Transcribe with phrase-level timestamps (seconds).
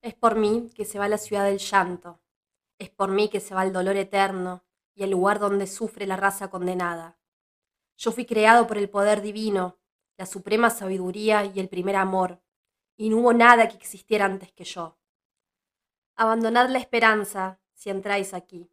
[0.00, 2.20] Es por mí que se va la ciudad del llanto,
[2.78, 6.16] es por mí que se va el dolor eterno y el lugar donde sufre la
[6.16, 7.18] raza condenada.
[7.96, 9.78] Yo fui creado por el poder divino,
[10.16, 12.40] la suprema sabiduría y el primer amor,
[12.96, 14.98] y no hubo nada que existiera antes que yo.
[16.14, 18.70] Abandonad la esperanza si entráis aquí.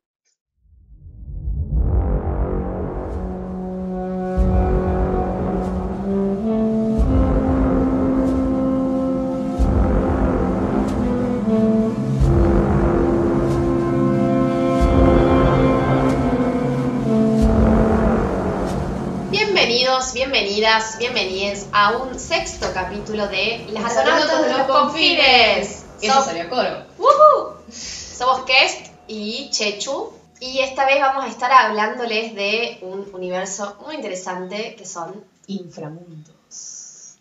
[20.66, 25.84] Bienvenidas, bienvenidos a un sexto capítulo de Las Astronautas de los Confines.
[26.02, 26.86] Eso Som- salió coro.
[26.98, 27.58] ¡Woohoo!
[27.72, 33.94] Somos Kest y Chechu y esta vez vamos a estar hablándoles de un universo muy
[33.96, 35.24] interesante que son...
[35.46, 36.34] Inframundos.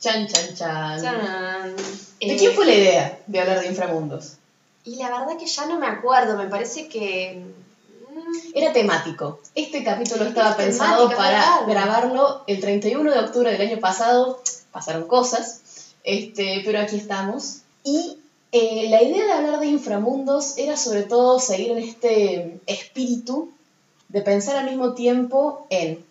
[0.01, 1.03] Chan, chan, chan.
[1.03, 1.77] ¡Tarán!
[1.77, 1.83] ¿De
[2.21, 4.37] Eh, quién fue la idea de hablar de inframundos?
[4.85, 7.45] Y la verdad que ya no me acuerdo, me parece que...
[8.55, 9.41] Era temático.
[9.55, 11.69] Este capítulo estaba Es pensado para ¿verdad?
[11.69, 14.41] grabarlo el 31 de octubre del año pasado.
[14.73, 15.61] Pasaron cosas,
[16.05, 17.59] este, pero aquí estamos.
[17.83, 18.19] Y
[18.53, 23.53] eh, la idea de hablar de inframundos era sobre todo seguir en este espíritu
[24.09, 26.05] de pensar al mismo tiempo en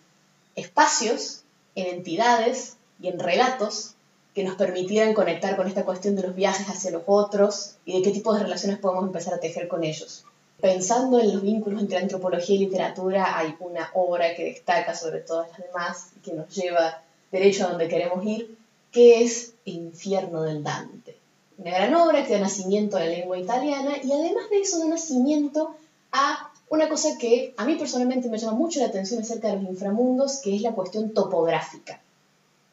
[0.54, 1.42] espacios,
[1.74, 3.94] en entidades y en relatos
[4.34, 8.02] que nos permitieran conectar con esta cuestión de los viajes hacia los otros y de
[8.02, 10.24] qué tipo de relaciones podemos empezar a tejer con ellos.
[10.64, 15.50] Pensando en los vínculos entre antropología y literatura, hay una obra que destaca sobre todas
[15.50, 18.56] las demás que nos lleva derecho a donde queremos ir,
[18.90, 21.18] que es infierno del Dante.
[21.58, 24.86] Una gran obra que da nacimiento a la lengua italiana y además de eso da
[24.86, 25.76] nacimiento
[26.12, 29.64] a una cosa que a mí personalmente me llama mucho la atención acerca de los
[29.64, 32.00] inframundos, que es la cuestión topográfica.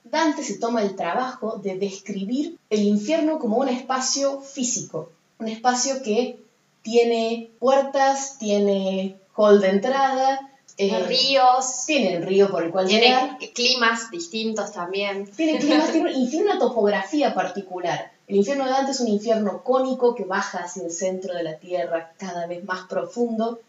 [0.05, 6.01] Dante se toma el trabajo de describir el infierno como un espacio físico, un espacio
[6.01, 6.40] que
[6.81, 13.37] tiene puertas, tiene hall de entrada, eh, ríos, tiene el río por el cual llegar,
[13.37, 15.29] tiene climas distintos también.
[15.31, 18.11] tiene climas, tiene, y tiene una topografía particular.
[18.27, 21.57] El infierno de Dante es un infierno cónico que baja hacia el centro de la
[21.57, 23.59] tierra, cada vez más profundo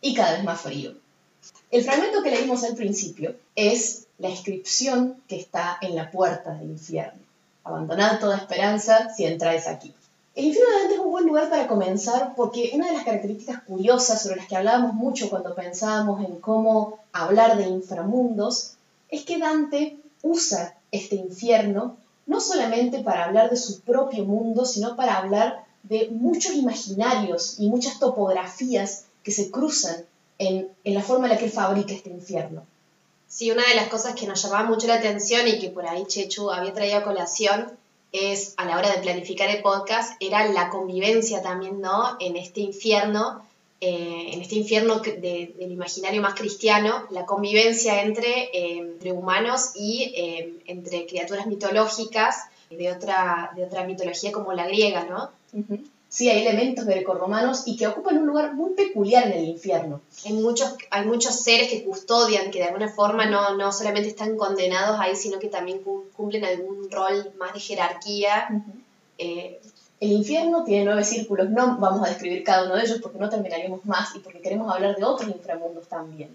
[0.00, 0.94] y cada vez más frío.
[1.70, 6.70] El fragmento que leímos al principio es la inscripción que está en la puerta del
[6.70, 7.20] infierno.
[7.62, 9.94] Abandonad toda esperanza si entráis aquí.
[10.34, 14.36] El infierno de Dante buen lugar para comenzar porque una de las características curiosas sobre
[14.36, 18.74] las que hablábamos mucho cuando pensábamos en cómo hablar de inframundos
[19.08, 21.96] es que Dante usa este infierno
[22.26, 27.68] no solamente para hablar de su propio mundo, sino para hablar de muchos imaginarios y
[27.68, 29.96] muchas topografías que se cruzan
[30.38, 32.62] en, en la forma en la que él fabrica este infierno.
[33.26, 36.04] Sí, una de las cosas que nos llamaba mucho la atención y que por ahí
[36.06, 37.72] Chechu había traído a colación
[38.12, 42.16] es a la hora de planificar el podcast, era la convivencia también, ¿no?
[42.20, 43.42] En este infierno,
[43.80, 49.72] eh, en este infierno de- del imaginario más cristiano, la convivencia entre, eh, entre humanos
[49.76, 52.36] y eh, entre criaturas mitológicas
[52.70, 55.30] de otra, de otra mitología como la griega, ¿no?
[56.10, 60.00] Sí, hay elementos grecorromanos y que ocupan un lugar muy peculiar en el infierno.
[60.24, 64.36] Hay muchos, hay muchos seres que custodian, que de alguna forma no, no solamente están
[64.38, 68.48] condenados ahí, sino que también cum- cumplen algún rol más de jerarquía.
[69.18, 69.60] eh,
[70.00, 73.28] El infierno tiene nueve círculos, no vamos a describir cada uno de ellos porque no
[73.28, 76.30] terminaríamos más y porque queremos hablar de otros inframundos también.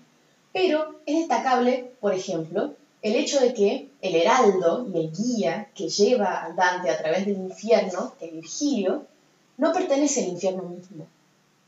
[0.51, 5.89] Pero es destacable, por ejemplo, el hecho de que el heraldo y el guía que
[5.89, 9.05] lleva a Dante a través del infierno, que es Virgilio,
[9.57, 11.07] no pertenece al infierno mismo.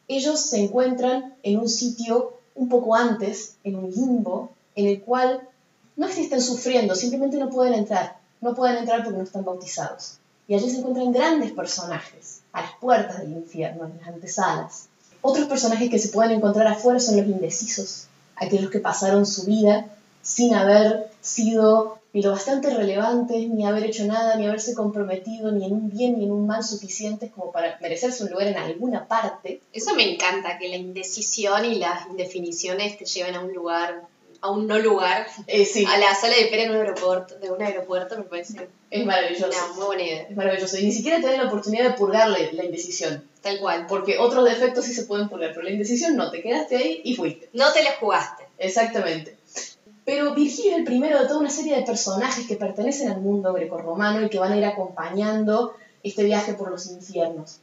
[0.07, 5.47] Ellos se encuentran en un sitio un poco antes, en un limbo, en el cual
[5.95, 8.17] no estén sufriendo, simplemente no pueden entrar.
[8.41, 10.17] No pueden entrar porque no están bautizados.
[10.47, 14.87] Y allí se encuentran grandes personajes, a las puertas del infierno, en las antesalas.
[15.21, 19.87] Otros personajes que se pueden encontrar afuera son los indecisos, aquellos que pasaron su vida
[20.21, 25.65] sin haber sido ni lo bastante relevantes, ni haber hecho nada, ni haberse comprometido, ni
[25.65, 29.05] en un bien ni en un mal suficientes como para merecerse un lugar en alguna
[29.05, 29.59] parte.
[29.73, 34.03] eso me encanta, que la indecisión y las indefiniciones te lleven a un lugar,
[34.39, 37.51] a un no lugar, Eh, sí, a la sala de espera en un aeropuerto, de
[37.51, 39.47] un aeropuerto, me parece es maravilloso.
[39.47, 40.21] una muy buena idea.
[40.29, 40.77] Es maravilloso.
[40.77, 43.27] Y ni siquiera tener la oportunidad de purgarle la indecisión.
[43.41, 43.87] Tal cual.
[43.89, 46.31] Porque otros defectos sí se pueden purgar, pero la indecisión no.
[46.31, 47.49] Te quedaste ahí y fuiste.
[47.51, 48.45] No te la jugaste.
[48.57, 49.34] Exactamente.
[50.05, 53.51] Pero Virgilio es el primero de toda una serie de personajes que pertenecen al mundo
[53.53, 55.73] grecorromano y que van a ir acompañando
[56.03, 57.59] este viaje por los infiernos.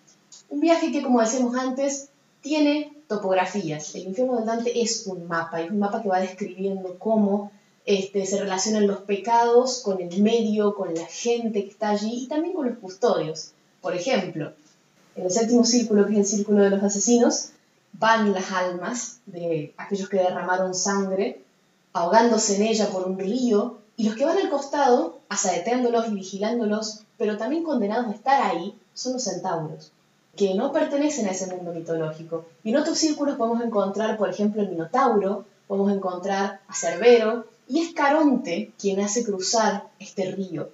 [0.49, 2.09] Un viaje que, como decíamos antes,
[2.41, 3.95] tiene topografías.
[3.95, 7.53] El infierno de Dante es un mapa, es un mapa que va describiendo cómo
[7.87, 12.29] este, se relacionan los pecados con el medio, con la gente que está allí y
[12.29, 13.53] también con los custodios.
[13.81, 14.53] Por ejemplo,
[15.15, 17.51] En el séptimo círculo, que es el círculo de los asesinos,
[17.93, 21.42] van las almas de aquellos que derramaron sangre,
[21.93, 27.01] ahogándose en ella por un río, y los que van al costado, asaeteándolos y vigilándolos,
[27.19, 29.93] pero también condenados a estar ahí, son los centauros,
[30.37, 32.47] que no pertenecen a ese mundo mitológico.
[32.65, 37.81] Y en otros círculos podemos encontrar, por ejemplo, el Minotauro, podemos encontrar a Cerbero, y
[37.81, 40.71] es Caronte quien hace cruzar este río.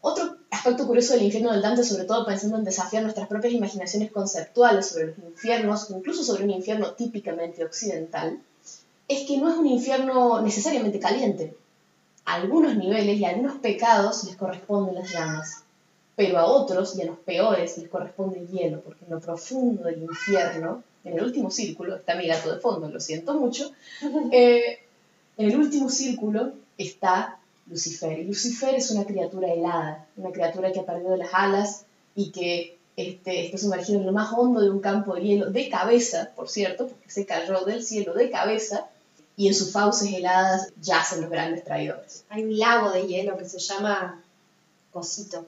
[0.00, 4.10] Otro aspecto curioso del infierno del Dante, sobre todo pensando en desafiar nuestras propias imaginaciones
[4.10, 8.40] conceptuales sobre los infiernos, incluso sobre un infierno típicamente occidental,
[9.08, 11.54] es que no es un infierno necesariamente caliente.
[12.24, 15.64] A algunos niveles y a algunos pecados les corresponden las llamas,
[16.14, 19.84] pero a otros y a los peores les corresponde el hielo, porque en lo profundo
[19.84, 23.72] del infierno, en el último círculo, está mi gato de fondo, lo siento mucho,
[24.30, 24.78] eh,
[25.36, 28.18] en el último círculo está Lucifer.
[28.18, 32.78] Y Lucifer es una criatura helada, una criatura que ha perdido las alas y que
[32.96, 36.48] este, está sumergido en lo más hondo de un campo de hielo, de cabeza, por
[36.48, 38.86] cierto, porque se cayó del cielo de cabeza,
[39.36, 42.24] y en sus fauces heladas yacen los grandes traidores.
[42.28, 44.22] Hay un lago de hielo que se llama
[44.92, 45.46] Cosito.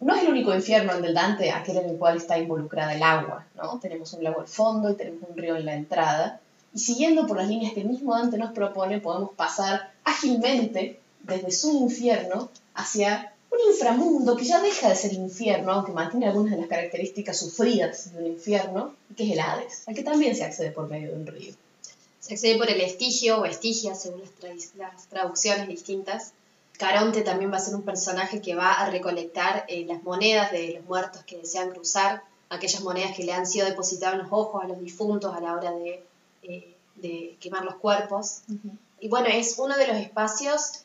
[0.00, 3.02] No es el único infierno el del Dante, aquel en el cual está involucrada el
[3.02, 3.78] agua, ¿no?
[3.80, 6.40] Tenemos un lago al fondo y tenemos un río en la entrada,
[6.72, 11.50] y siguiendo por las líneas que el mismo Dante nos propone, podemos pasar ágilmente desde
[11.50, 16.58] su infierno hacia un inframundo que ya deja de ser infierno, aunque mantiene algunas de
[16.58, 20.70] las características sufridas de un infierno, que es el Hades, al que también se accede
[20.70, 21.54] por medio de un río.
[22.20, 24.22] Se accede por el estigio o estigia, según
[24.76, 26.32] las, traducciones distintas.
[26.78, 30.74] Caronte también va a ser un personaje que va a recolectar eh, las monedas de
[30.74, 34.64] los muertos que desean cruzar, aquellas monedas que le han sido depositadas en los ojos
[34.64, 36.02] a los difuntos a la hora de
[36.42, 38.42] eh, de quemar los cuerpos.
[39.00, 40.81] Y bueno, es uno de los espacios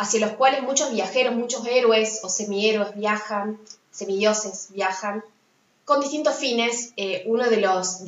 [0.00, 3.58] hacia los cuales muchos viajeros, muchos héroes o semihéroes viajan,
[3.90, 5.22] semidioses viajan,
[5.84, 6.92] con distintos fines.
[6.96, 8.02] Eh, uno de, los,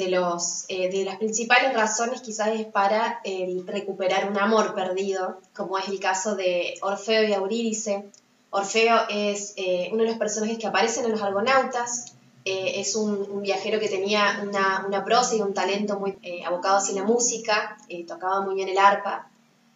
[0.69, 3.21] eh, de las principales razones quizás es para
[3.67, 8.11] recuperar un amor perdido, como es el caso de Orfeo y Eurídice.
[8.51, 9.55] Orfeo es
[9.93, 12.13] uno de los personajes que aparecen en los Argonautas,
[12.45, 16.79] eh, es un, viajero que tenía una, una, prosa y un talento muy eh, abocado
[16.79, 19.29] hacia la música, eh, tocaba muy bien el arpa,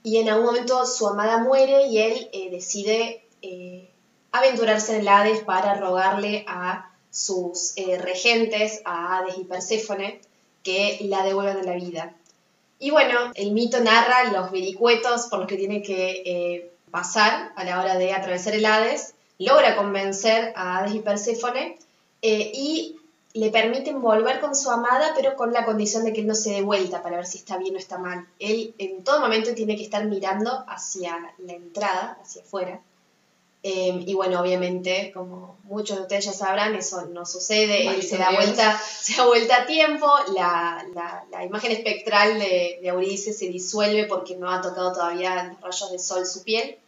[0.07, 3.25] y en algún momento su amada muere y él decide
[4.31, 10.21] aventurarse en el Hades para rogarle a sus regentes, a Hades y Perséfone,
[10.63, 12.15] que la devuelvan a la vida.
[12.79, 17.81] Y bueno, el mito narra los vericuetos por los que tiene que pasar a la
[17.81, 21.79] hora de atravesar el Hades, logra convencer a Hades y Perséfone
[22.23, 22.97] eh, y
[23.37, 26.53] le permiten volver con su amada, pero con la condición de que él no se
[26.53, 28.27] dé vuelta para ver si está bien o está mal.
[28.39, 32.81] Él en todo momento tiene que estar mirando hacia la entrada, hacia afuera.
[33.63, 38.17] Eh, y bueno, obviamente, como muchos de ustedes ya sabrán, eso no sucede, él se
[38.17, 40.87] da, vuelta, se da vuelta a tiempo, la,
[41.31, 45.91] la, imagen espectral de, de Euridice se disuelve porque no ha tocado todavía los rayos
[45.91, 46.79] de sol su piel.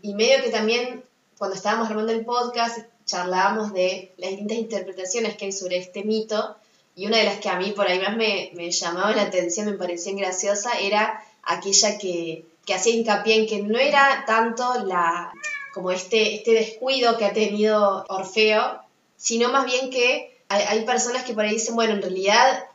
[0.00, 1.04] Y medio que también,
[1.38, 6.56] cuando estábamos armando el podcast, charlábamos de las distintas interpretaciones que hay sobre este mito
[6.94, 9.66] y una de las que a mí por ahí más me, me llamaba la atención,
[9.66, 15.32] me parecía graciosa, era aquella que, que hacía hincapié en que no era tanto la,
[15.72, 18.80] como este, este descuido que ha tenido Orfeo,
[19.16, 22.66] sino más bien que hay, hay personas que por ahí dicen, bueno, en realidad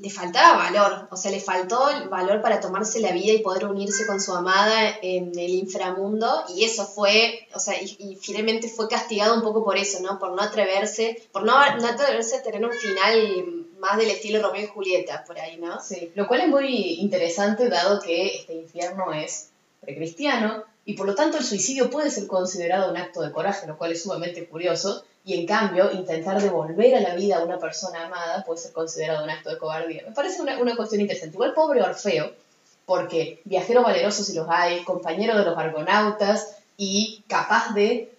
[0.00, 3.66] le faltaba valor, o sea, le faltó el valor para tomarse la vida y poder
[3.66, 8.88] unirse con su amada en el inframundo, y eso fue, o sea, y, finalmente fue
[8.88, 10.18] castigado un poco por eso, ¿no?
[10.18, 14.64] Por no atreverse, por no, no, atreverse a tener un final más del estilo Romeo
[14.64, 15.80] y Julieta, por ahí, ¿no?
[15.82, 21.14] Sí, lo cual es muy interesante dado que este infierno es precristiano, y por lo
[21.14, 25.04] tanto el suicidio puede ser considerado un acto de coraje, lo cual es sumamente curioso,
[25.24, 29.22] y en cambio intentar devolver a la vida a una persona amada puede ser considerado
[29.22, 30.02] un acto de cobardía.
[30.04, 31.36] Me parece una, una cuestión interesante.
[31.36, 32.32] Igual pobre Orfeo,
[32.86, 38.12] porque viajero valeroso si los hay, compañero de los argonautas y capaz de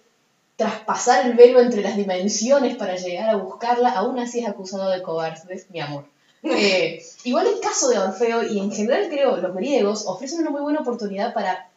[0.56, 5.02] traspasar el velo entre las dimensiones para llegar a buscarla, aún así es acusado de
[5.02, 6.06] cobarde, mi amor.
[6.44, 10.60] Eh, igual el caso de Orfeo y en general creo los griegos ofrecen una muy
[10.62, 11.68] buena oportunidad para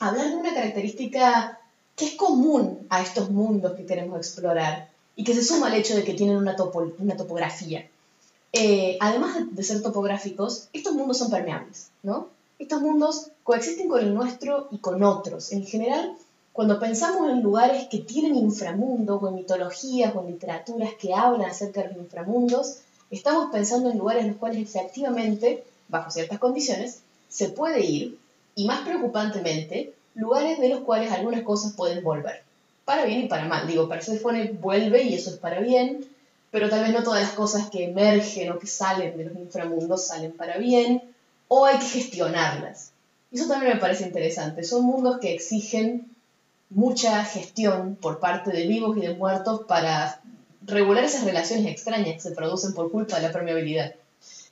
[0.00, 1.58] hablar de una característica
[1.96, 5.94] que es común a estos mundos que queremos explorar y que se suma al hecho
[5.94, 7.88] de que tienen una, topografía.
[8.52, 12.28] Eh, además de, ser topográficos, estos mundos son permeables, ¿no?
[12.58, 15.52] Estos mundos coexisten con el nuestro y con otros.
[15.52, 16.16] En general,
[16.52, 21.50] cuando pensamos en lugares que tienen inframundos o en mitologías o en literaturas que hablan
[21.50, 22.78] acerca de los inframundos,
[23.10, 28.18] estamos pensando en lugares en los cuales efectivamente, bajo ciertas condiciones, se puede ir
[28.54, 32.42] y más preocupantemente, lugares de los cuales algunas cosas pueden volver,
[32.84, 33.66] para bien y para mal.
[33.66, 36.04] Digo, Persephone vuelve y eso es para bien,
[36.50, 40.06] pero tal vez no todas las cosas que emergen o que salen de los inframundos
[40.06, 41.02] salen para bien,
[41.48, 42.92] o hay que gestionarlas.
[43.32, 44.62] Eso también me parece interesante.
[44.62, 46.10] Son mundos que exigen
[46.68, 50.20] mucha gestión por parte de vivos y de muertos para
[50.66, 53.94] regular esas relaciones extrañas que se producen por culpa de la permeabilidad.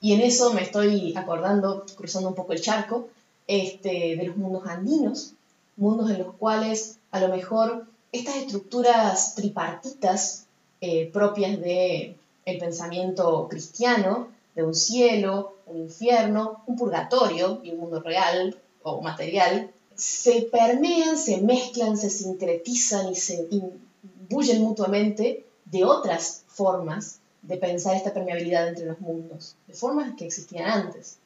[0.01, 3.09] Y en eso me estoy acordando, cruzando un poco el charco,
[3.47, 5.33] este, de los mundos andinos,
[5.77, 10.45] mundos en los cuales a lo mejor estas estructuras tripartitas
[10.81, 17.79] eh, propias del el pensamiento cristiano, de un cielo, un infierno, un purgatorio y un
[17.79, 25.85] mundo real o material, se permean, se mezclan, se sincretizan y se imbuyen mutuamente de
[25.85, 31.17] otras formas de pensar esta permeabilidad entre los mundos, de formas que existían antes.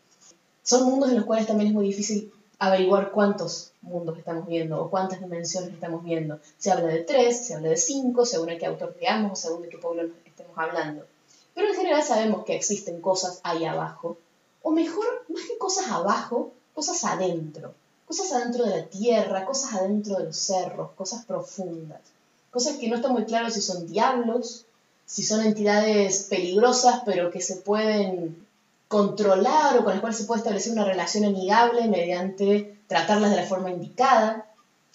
[0.65, 4.89] Son mundos en los cuales también es muy difícil averiguar cuántos mundos estamos viendo o
[4.89, 6.39] cuántas dimensiones estamos viendo.
[6.57, 9.61] Se habla de tres, se habla de cinco, según a qué autor leamos o según
[9.61, 11.05] de qué pueblo estemos hablando.
[11.53, 14.17] Pero en general sabemos que existen cosas ahí abajo,
[14.63, 17.75] o mejor, más que cosas abajo, cosas adentro.
[18.07, 22.01] Cosas adentro de la tierra, cosas adentro de los cerros, cosas profundas.
[22.49, 24.65] Cosas que no está muy claro si son diablos,
[25.05, 28.44] si son entidades peligrosas, pero que se pueden
[28.87, 33.45] controlar o con las cuales se puede establecer una relación amigable mediante tratarlas de la
[33.45, 34.45] forma indicada.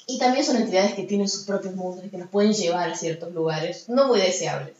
[0.06, 2.96] Y también son entidades que tienen sus propios mundos y que nos pueden llevar a
[2.96, 4.74] ciertos lugares no muy deseables.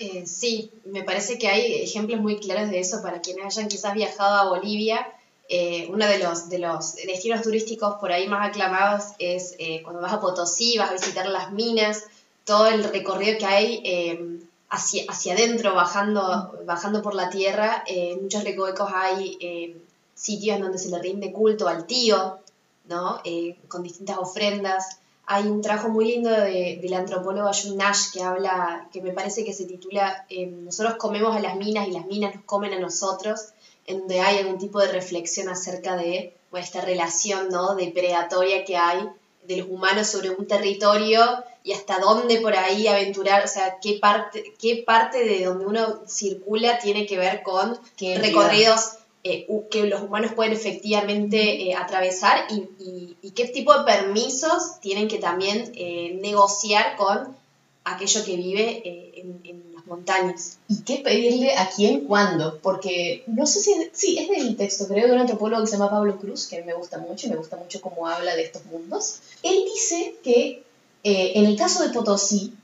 [0.00, 3.94] Eh, sí, me parece que hay ejemplos muy claros de eso para quienes hayan quizás
[3.94, 5.06] viajado a Bolivia.
[5.48, 10.02] Eh, uno de los, de los destinos turísticos por ahí más aclamados es eh, cuando
[10.02, 12.04] vas a Potosí, vas a visitar las minas,
[12.44, 14.37] todo el recorrido que hay
[14.70, 17.82] hacia, hacia adentro, bajando, bajando por la tierra.
[17.86, 19.80] en muchos recovecos hay
[20.14, 22.38] sitios donde se le rinde culto al tío,
[22.86, 23.20] ¿no?
[23.68, 25.00] con distintas ofrendas.
[25.26, 29.44] Hay un trabajo muy lindo de, del antropólogo Jun Nash que habla, que me parece
[29.44, 30.26] que se titula
[30.64, 33.48] Nosotros comemos a las minas y las minas nos comen a nosotros,
[33.86, 37.74] en donde hay algún tipo de reflexión acerca de esta relación ¿no?
[37.74, 39.08] depredatoria que hay
[39.46, 41.20] de los humanos sobre un territorio
[41.68, 46.00] y hasta dónde por ahí aventurar, o sea, qué parte, qué parte de donde uno
[46.06, 53.16] circula tiene que ver con recorridos eh, que los humanos pueden efectivamente eh, atravesar y,
[53.32, 57.36] qué tipo de permisos tienen que también eh, negociar con
[57.84, 60.56] aquello que vive en, las montañas.
[60.68, 62.58] ¿Y qué pedirle a quién cuándo?
[62.62, 65.76] Porque no sé si es, sí, es del texto, creo, de un antropólogo que se
[65.76, 68.34] llama Pablo Cruz, que a mí me gusta mucho y me gusta mucho cómo habla
[68.34, 69.18] de estos mundos.
[69.42, 70.62] Él dice que
[71.02, 72.54] en el caso de Potosí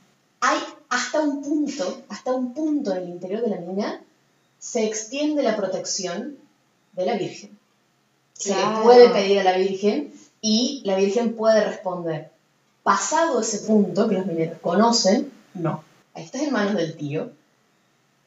[0.41, 4.03] hay hasta un punto, hasta un punto en el interior de la mina,
[4.59, 6.37] se extiende la protección
[6.93, 7.59] de la Virgen.
[8.35, 12.31] Se le puede pedir a la Virgen y la Virgen puede responder.
[12.83, 15.83] Pasado ese punto que los mineros conocen, no.
[16.15, 17.31] Ahí estás en manos del tío.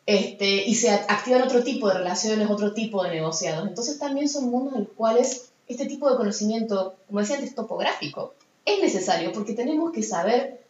[0.06, 3.68] Este, y se activan otro tipo de relaciones, otro tipo de negociados.
[3.68, 8.34] Entonces también son mundos en los cuales este tipo de conocimiento, como decía antes, topográfico,
[8.68, 10.62] es necesario porque tenemos que saber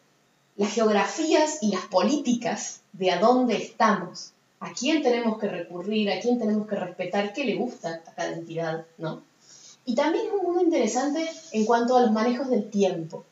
[0.55, 6.19] las geografías y las políticas de a dónde estamos a quién tenemos que recurrir, a
[6.19, 9.21] quién tenemos que respetar, qué le gusta a cada entidad, ¿no?
[9.85, 13.23] Y también es un mundo interesante en cuanto a los manejos del tiempo.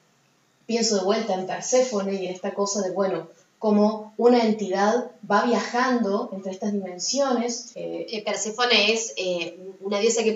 [0.66, 3.28] Pienso de vuelta en Perséfone y en esta cosa de, bueno,
[3.60, 7.72] cómo una entidad va viajando entre estas dimensiones.
[7.76, 10.36] Eh, eh Perséfone es eh, una diosa que,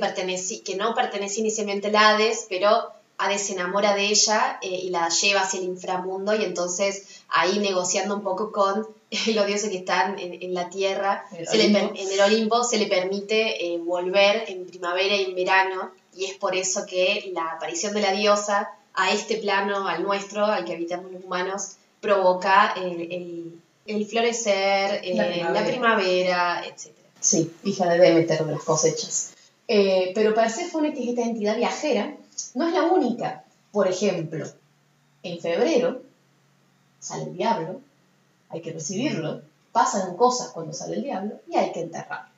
[0.65, 5.09] que no pertenece inicialmente a Hades, pero Hades se enamora de ella eh, y la
[5.09, 8.87] lleva hacia el inframundo y entonces ahí negociando un poco con
[9.35, 14.45] los dioses que están en, la tierra, en el Olimpo se le permite eh, volver
[14.47, 18.69] en primavera y en verano y es por eso que la aparición de la diosa
[18.93, 23.61] a este plano, al nuestro, al que habitamos los humanos, provoca el,
[24.05, 26.63] florecer, la, primavera.
[26.65, 26.93] etc.
[27.19, 29.33] Sí, hija de Demeter de las cosechas.
[29.67, 32.15] Eh, pero Perséfone, que es esta entidad viajera,
[32.55, 33.43] no es la única.
[33.71, 34.45] Por ejemplo,
[35.23, 36.01] en febrero
[36.99, 37.81] sale el diablo,
[38.49, 39.41] hay que recibirlo,
[39.71, 42.29] pasan cosas cuando sale el diablo y hay que enterrarlo.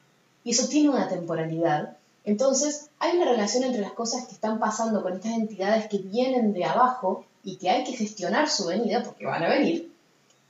[0.43, 1.98] Y eso tiene una temporalidad.
[2.24, 6.53] Entonces, hay una relación entre las cosas que están pasando con estas entidades que vienen
[6.53, 9.91] de abajo y que hay que gestionar su venida porque van a venir.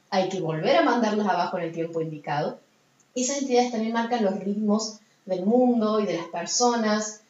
[0.09, 2.59] Hay que volver a mandarlas abajo en el tiempo indicado.
[3.15, 7.20] Esas entidades también marcan los ritmos del mundo y de las personas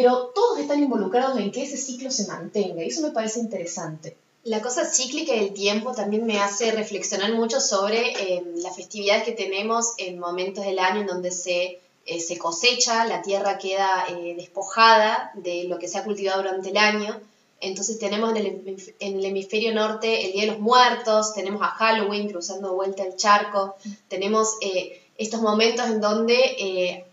[0.00, 4.16] pero todos están involucrados en que ese ciclo se mantenga y eso me parece interesante.
[4.44, 9.32] La cosa cíclica del tiempo también me hace reflexionar mucho sobre eh, las festividades que
[9.32, 14.34] tenemos en momentos del año en donde se, eh, se cosecha, la tierra queda eh,
[14.36, 17.20] despojada de lo que se ha cultivado durante el año.
[17.60, 22.72] Entonces tenemos en el, hemisferio norte el Día de los Muertos, tenemos a Halloween cruzando
[22.72, 23.74] vuelta el charco,
[24.06, 27.04] tenemos eh, estos momentos en donde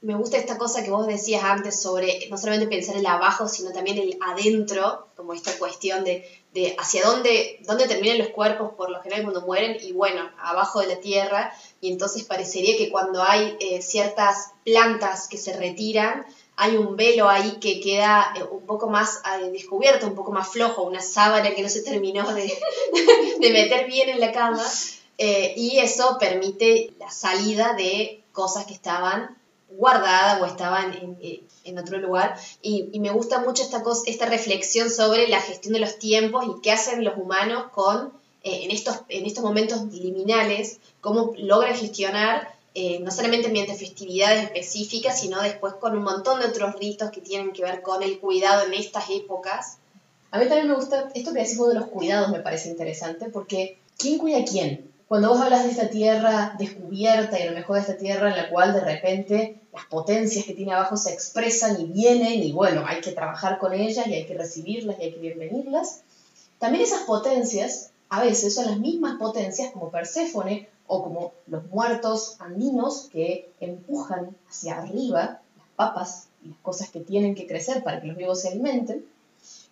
[0.00, 3.72] me gusta esta cosa que vos decías antes sobre no solamente pensar el abajo, sino
[3.72, 6.24] también el adentro, como esta cuestión de,
[6.54, 10.80] de hacia dónde, dónde terminan los cuerpos por lo general cuando mueren y bueno, abajo
[10.80, 11.52] de la tierra.
[11.80, 16.24] Y entonces parecería que cuando hay ciertas plantas que se retiran,
[16.60, 20.48] hay un velo ahí que queda eh, un poco más eh, descubierto, un poco más
[20.48, 22.52] flojo, una sábana que no se terminó de,
[23.40, 24.64] meter bien en la cama,
[25.18, 29.37] eh, y eso permite la salida de cosas que estaban
[29.70, 32.36] guardadas o estaban en, otro lugar.
[32.62, 36.60] Y, me gusta mucho esta, cosa, esta reflexión sobre la gestión de los tiempos y
[36.62, 43.00] qué hacen los humanos con, en, estos, en estos momentos liminales, cómo logran gestionar eh,
[43.00, 47.52] no solamente mediante festividades específicas, sino después con un montón de otros ritos que tienen
[47.52, 49.78] que ver con el cuidado en estas épocas.
[50.30, 53.78] A mí también me gusta esto que decimos de los cuidados, me parece interesante, porque
[53.96, 54.92] ¿quién cuida a quién?
[55.08, 58.36] Cuando vos hablas de esta tierra descubierta y a lo mejor de esta tierra en
[58.36, 62.84] la cual de repente las potencias que tiene abajo se expresan y vienen y bueno,
[62.86, 66.02] hay que trabajar con ellas y hay que recibirlas y hay que bienvenirlas,
[66.58, 72.36] también esas potencias a veces son las mismas potencias como Perséfone o como los muertos
[72.38, 78.02] andinos que empujan hacia arriba las papas y las cosas que tienen que crecer para
[78.02, 79.06] que los vivos se alimenten,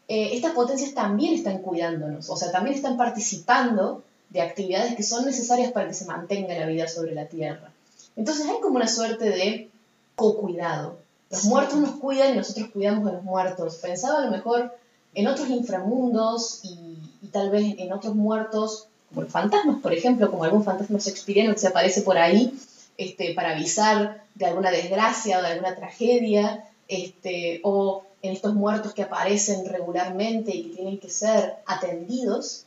[0.08, 5.24] eh, estas potencias también están cuidándonos, o sea, también están participando de actividades que son
[5.24, 7.70] necesarias para que se mantenga la vida sobre la Tierra.
[8.16, 9.70] Entonces hay como una suerte de
[10.14, 10.98] co-cuidado.
[11.30, 13.76] Los muertos nos cuidan y nosotros cuidamos a los muertos.
[13.76, 14.74] Pensaba a lo mejor
[15.14, 20.44] en otros inframundos y, y tal vez en otros muertos como fantasmas, por ejemplo, como
[20.44, 22.52] algún fantasma shakespeariano que se aparece por ahí
[22.98, 28.92] este, para avisar de alguna desgracia o de alguna tragedia, este, o en estos muertos
[28.94, 32.65] que aparecen regularmente y que tienen que ser atendidos,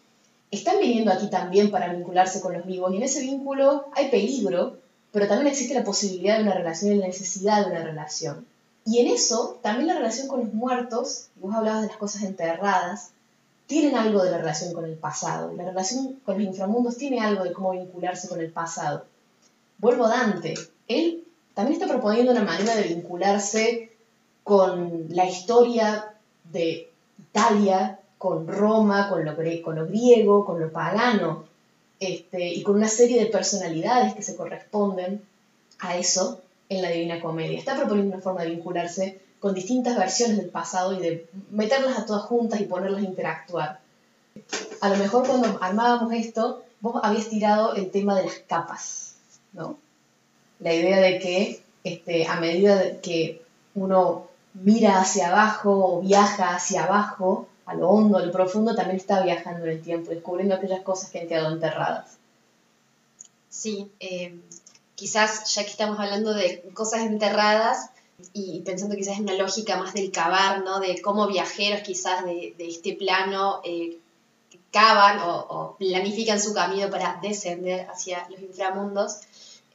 [0.51, 4.77] están viniendo aquí también para vincularse con los vivos y en ese vínculo hay peligro,
[5.11, 8.45] pero también existe la posibilidad de una relación y la necesidad de una relación.
[8.85, 13.11] Y en eso, también la relación con los muertos, vos hablabas de las cosas enterradas,
[13.67, 15.53] tienen algo de la relación con el pasado.
[15.55, 19.05] La relación con los inframundos tiene algo de cómo vincularse con el pasado.
[19.77, 20.55] Vuelvo a Dante.
[20.87, 23.91] Él también está proponiendo una manera de vincularse
[24.43, 26.15] con la historia
[26.51, 31.45] de Italia, con Roma, con lo, con lo griego, con lo pagano,
[31.99, 35.23] este, y con una serie de personalidades que se corresponden
[35.79, 37.57] a eso en la Divina Comedia.
[37.57, 42.05] Está proponiendo una forma de vincularse con distintas versiones del pasado y de meterlas a
[42.05, 43.79] todas juntas y ponerlas a interactuar.
[44.81, 49.15] A lo mejor cuando armábamos esto, vos habías tirado el tema de las capas,
[49.53, 49.77] ¿no?
[50.59, 53.41] La idea de que este, a medida que
[53.75, 58.97] uno mira hacia abajo o viaja hacia abajo, a lo hondo, a lo profundo, también
[58.97, 62.17] está viajando en el tiempo, descubriendo aquellas cosas que han quedado enterradas.
[63.49, 64.39] Sí, eh,
[64.95, 67.91] quizás ya que estamos hablando de cosas enterradas,
[68.33, 70.79] y pensando quizás en una lógica más del cavar, ¿no?
[70.79, 73.97] De cómo viajeros quizás de, este plano eh,
[74.71, 79.21] cavan o, planifican su camino para descender hacia los inframundos.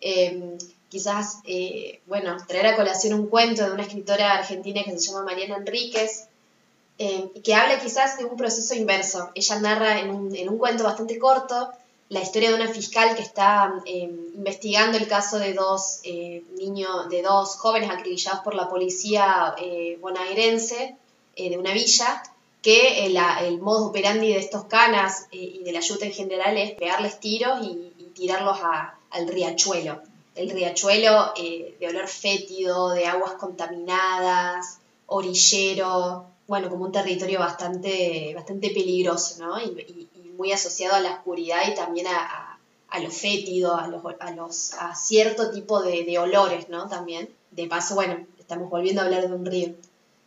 [0.01, 5.07] Em, quizás, eh, bueno, traer a colación un cuento de una escritora argentina que se
[5.07, 6.29] llama Mariana Enríquez,
[6.99, 9.31] em, que habla quizás de un proceso inverso.
[9.35, 11.73] Ella narra en un, en un cuento bastante corto
[12.09, 17.09] la historia de una fiscal que está em, investigando el caso de dos eh, niños,
[17.09, 20.97] de dos jóvenes acribillados por la policía eh, bonaerense
[21.37, 22.23] eh, de una villa,
[22.63, 26.73] que el, el modus operandi de estos canas y de la yuta en general es
[26.73, 28.59] pegarles tiros y, tirarlos
[29.11, 30.01] al riachuelo.
[30.37, 38.71] El riachuelo de olor fétido, de aguas contaminadas, orillero, bueno, como un territorio bastante, bastante
[38.71, 39.61] peligroso, ¿no?
[39.61, 44.31] y, muy asociado a la oscuridad y también a, a, lo fétido, a, los, a,
[44.33, 46.89] los, a cierto tipo de, de, olores, ¿no?
[46.89, 47.29] También.
[47.53, 49.75] De paso, bueno, estamos volviendo a hablar de un río.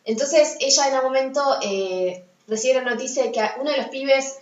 [0.06, 4.38] Entonces ella en un momento eh, recibe la noticia de que uno de los pibes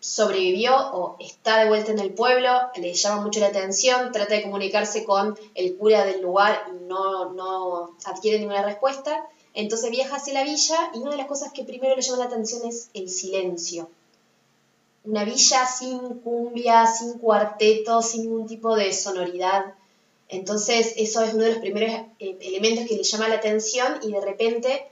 [0.00, 4.42] sobrevivió o está de vuelta en el pueblo, le llama mucho la atención, trata de
[4.42, 9.24] comunicarse con el cura del lugar y no, no adquiere ninguna respuesta.
[9.54, 12.24] Entonces viaja hacia la villa y una de las cosas que primero le llama la
[12.24, 13.88] atención es el silencio
[15.04, 19.74] una villa sin cumbia, sin cuarteto, sin ningún tipo de sonoridad.
[20.28, 24.12] Entonces eso es uno de los primeros eh, elementos que le llama la atención y
[24.12, 24.86] de repente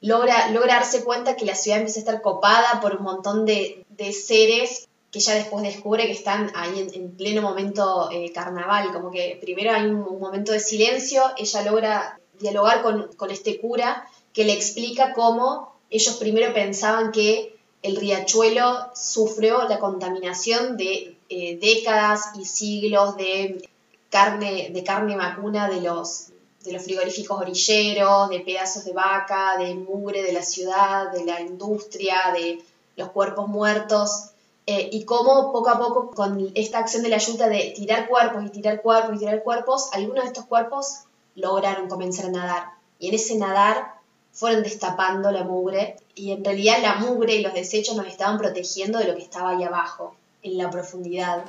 [0.00, 3.84] logra, logra darse cuenta que la ciudad empieza a estar copada por un montón de,
[4.12, 9.38] seres que ya después descubre que están ahí en, pleno momento eh, carnaval, como que
[9.40, 14.52] primero hay un, momento de silencio, ella logra dialogar con, con este cura que le
[14.52, 22.44] explica cómo ellos primero pensaban que el riachuelo sufrió la contaminación de eh, décadas y
[22.44, 23.68] siglos de
[24.10, 26.28] carne, de carne vacuna de los,
[26.64, 31.40] de los frigoríficos orilleros, de pedazos de vaca, de mugre de la ciudad, de la
[31.40, 32.58] industria, de
[32.96, 34.30] los cuerpos muertos.
[34.66, 38.44] Eh, y cómo poco a poco con esta acción de la ayuda de tirar cuerpos
[38.44, 41.04] y tirar cuerpos y tirar cuerpos, algunos de estos cuerpos
[41.38, 42.64] lograron comenzar a nadar.
[42.98, 43.98] Y en ese nadar
[44.32, 48.98] fueron destapando la mugre y en realidad la mugre y los desechos nos estaban protegiendo
[48.98, 51.44] de lo que estaba ahí abajo, en la profundidad.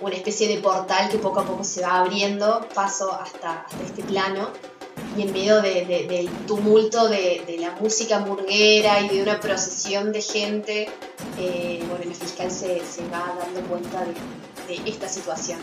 [0.00, 4.48] Una especie de portal que poco a poco se va abriendo, paso hasta, este plano
[5.16, 10.88] y en medio del tumulto de, la música murguera y de una procesión de gente,
[11.38, 12.80] eh, bueno, el fiscal se,
[13.12, 15.60] va dando cuenta de, de esta situación.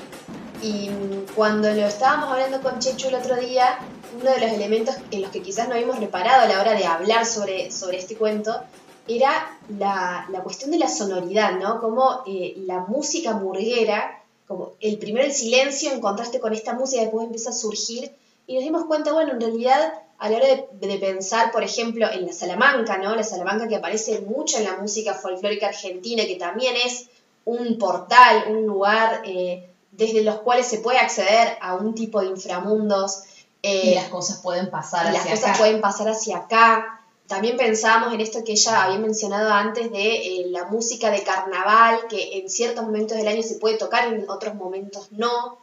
[0.61, 0.89] Y
[1.35, 3.79] cuando lo estábamos hablando con Chechu el otro día,
[4.19, 6.85] uno de los elementos en los que quizás no habíamos reparado a la hora de
[6.85, 8.61] hablar sobre, sobre este cuento
[9.07, 11.79] era la, la cuestión de la sonoridad, ¿no?
[11.81, 17.01] Como eh, la música murguera, como el primero el silencio en contraste con esta música,
[17.01, 18.11] después empieza a surgir
[18.45, 22.27] y nos dimos cuenta, bueno, en realidad a la hora de, pensar, por ejemplo, en
[22.27, 23.15] la Salamanca, ¿no?
[23.15, 27.07] La Salamanca que aparece mucho en la música folclórica argentina, que también es
[27.45, 29.70] un portal, un lugar eh,
[30.01, 33.21] desde los cuales se puede acceder a un tipo de inframundos.
[33.61, 35.29] y eh, las cosas pueden pasar hacia acá.
[35.29, 37.01] Las cosas pueden pasar hacia acá.
[37.27, 42.07] También pensábamos en esto que ella había mencionado antes de eh, la música de carnaval,
[42.09, 45.59] que en ciertos momentos del año se puede tocar, en otros momentos no.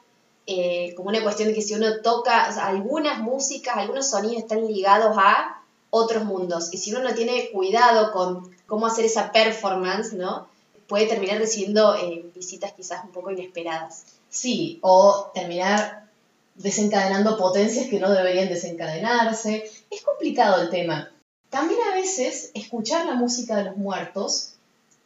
[0.46, 5.16] Eh, como una cuestión de que si uno toca, algunas músicas, algunos sonidos están ligados
[5.18, 6.72] a otros mundos.
[6.72, 10.46] Y si uno no tiene cuidado con cómo hacer esa performance, ¿no?
[10.86, 11.96] Puede terminar recibiendo
[12.34, 14.17] visitas quizás un poco inesperadas.
[14.30, 16.08] Sí, o terminar
[16.54, 19.70] desencadenando potencias que no deberían desencadenarse.
[19.90, 21.10] Es complicado el tema.
[21.50, 24.54] También a veces escuchar la música de los muertos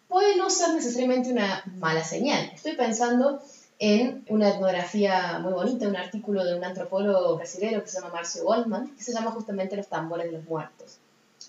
[0.09, 2.51] puede no ser necesariamente una mala señal.
[2.55, 3.41] Estoy pensando
[3.79, 8.45] en una etnografía muy bonita, un artículo de un antropólogo brasileño que se llama Marcio
[8.45, 10.99] Goldman, que se llama justamente Los tambores de los muertos.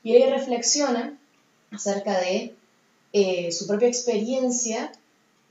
[0.03, 1.17] Y ahí reflexiona
[1.71, 2.55] acerca de
[3.13, 4.91] eh, su propia experiencia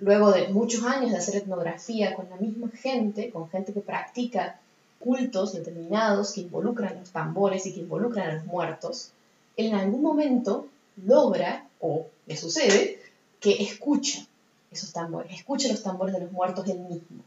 [0.02, 4.58] luego de muchos años de hacer etnografía con la misma gente, con gente que practica
[4.98, 9.10] cultos determinados que involucran los tambores y que involucran a los muertos,
[9.56, 10.66] en algún momento
[11.04, 13.00] logra, o le sucede,
[13.40, 14.26] que escucha
[14.72, 17.22] esos tambores, escucha los tambores de los muertos él mismo.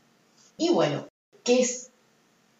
[0.57, 1.07] Y bueno,
[1.43, 1.65] ¿qué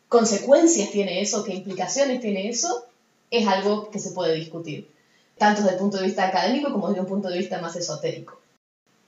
[0.07, 1.43] consecuencias tiene eso?
[1.43, 2.85] ¿Qué implicaciones tiene eso?
[3.31, 4.89] Es algo que se puede discutir,
[5.37, 8.44] tanto desde el punto de vista académico como desde un punto de vista más esotérico.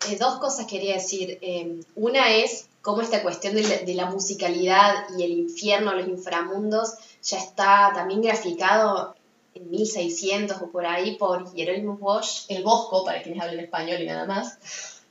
[0.09, 1.37] Eh, dos cosas quería decir.
[1.41, 7.37] Em, una es cómo esta cuestión de la, musicalidad y el infierno, los inframundos, ya
[7.37, 9.15] está también graficado
[9.53, 12.45] en 1600 o por ahí por Jerónimo Bosch.
[12.47, 14.57] El Bosco, para quienes hablen español y nada más.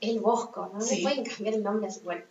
[0.00, 0.80] El Bosco, ¿no?
[0.80, 1.02] Sí.
[1.02, 2.00] pueden cambiar el nombre así.
[2.04, 2.22] Bueno.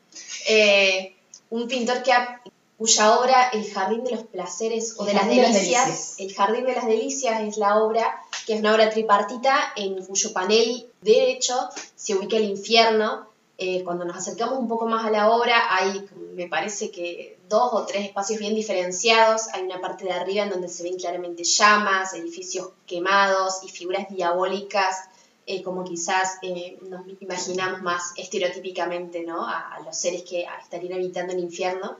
[0.47, 1.15] Eh,
[1.49, 2.41] un pintor que ha
[2.77, 6.85] cuya obra El Jardín de los Placeres o de, las, delicias, El Jardín de las
[6.85, 11.55] Delicias es la obra, que es una obra tripartita en cuyo panel derecho
[11.95, 13.27] se ubica el infierno.
[13.57, 17.69] Eh, cuando nos acercamos un poco más a la obra hay, me parece que dos
[17.71, 19.47] o tres espacios bien diferenciados.
[19.53, 24.09] Hay una parte de arriba en donde se ven claramente llamas, edificios quemados y figuras
[24.09, 25.07] diabólicas
[25.47, 29.47] eh, como quizás eh, nos imaginamos más estereotípicamente ¿no?
[29.47, 31.97] a, los seres que estarían habitando el infierno.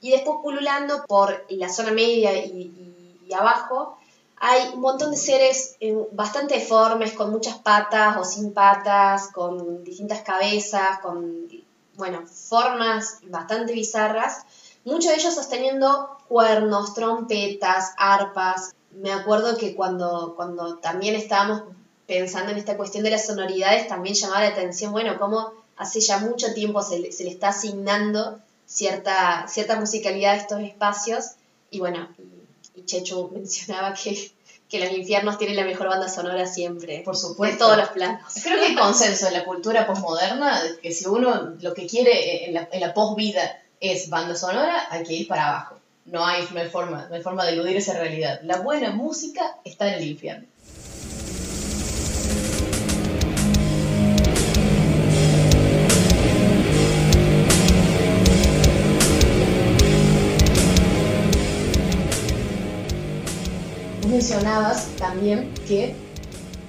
[0.00, 2.92] Y después pululando por la zona media y,
[3.36, 3.98] abajo
[4.38, 9.82] hay un montón de seres eh, bastante deformes, con muchas patas o sin patas, con
[9.82, 11.48] distintas cabezas, con,
[11.96, 14.44] bueno, formas bastante bizarras.
[14.84, 18.74] Muchos de ellos sosteniendo cuernos, trompetas, arpas.
[18.92, 21.62] Me acuerdo que cuando, cuando también estábamos
[22.06, 26.18] pensando en esta cuestión de las sonoridades, también llamaba la atención, bueno, cómo hace ya
[26.18, 31.24] mucho tiempo se, se le está asignando cierta, cierta musicalidad de estos espacios.
[31.70, 32.08] Y bueno,
[32.74, 34.30] y, Chechu mencionaba que,
[34.68, 37.02] que Los Infiernos tiene la mejor banda sonora siempre.
[37.04, 37.54] Por supuesto.
[37.54, 38.34] En todos los planos.
[38.42, 42.54] Creo que hay consenso en la cultura posmoderna que si uno lo que quiere en
[42.54, 45.76] la, en la posvida es banda sonora, hay que ir para abajo.
[46.06, 48.40] No hay, no hay, forma, no hay forma de eludir esa realidad.
[48.44, 50.46] La buena música está en el infierno.
[64.16, 65.94] Mencionabas también que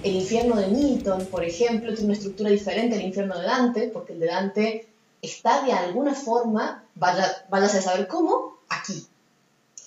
[0.03, 4.11] el infierno de Milton, por ejemplo, tiene una estructura diferente al infierno de Dante, porque
[4.13, 4.87] el de Dante
[5.21, 9.07] está de alguna forma, vaya, a saber cómo, aquí.